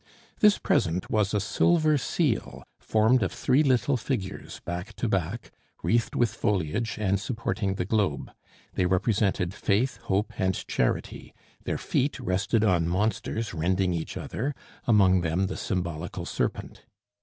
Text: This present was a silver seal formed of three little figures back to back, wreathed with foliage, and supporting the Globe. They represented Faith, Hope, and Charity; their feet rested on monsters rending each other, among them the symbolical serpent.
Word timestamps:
This 0.39 0.57
present 0.57 1.11
was 1.11 1.31
a 1.31 1.39
silver 1.39 1.95
seal 1.95 2.63
formed 2.79 3.21
of 3.21 3.31
three 3.31 3.61
little 3.61 3.97
figures 3.97 4.59
back 4.65 4.95
to 4.95 5.07
back, 5.07 5.51
wreathed 5.83 6.15
with 6.15 6.33
foliage, 6.33 6.97
and 6.99 7.19
supporting 7.19 7.75
the 7.75 7.85
Globe. 7.85 8.31
They 8.73 8.87
represented 8.87 9.53
Faith, 9.53 9.97
Hope, 9.97 10.33
and 10.39 10.55
Charity; 10.67 11.35
their 11.65 11.77
feet 11.77 12.19
rested 12.19 12.63
on 12.63 12.87
monsters 12.87 13.53
rending 13.53 13.93
each 13.93 14.17
other, 14.17 14.55
among 14.87 15.21
them 15.21 15.45
the 15.45 15.55
symbolical 15.55 16.25
serpent. 16.25 16.81